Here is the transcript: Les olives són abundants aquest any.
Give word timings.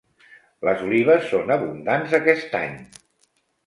Les 0.69 0.81
olives 0.87 1.29
són 1.35 1.53
abundants 1.59 2.19
aquest 2.23 2.61
any. 2.65 2.85